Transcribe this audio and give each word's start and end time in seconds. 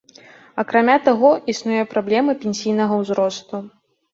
Акрамя 0.63 0.95
таго, 1.09 1.31
існуе 1.53 1.83
праблема 1.93 2.35
пенсійнага 2.47 2.93
ўзросту. 3.03 3.63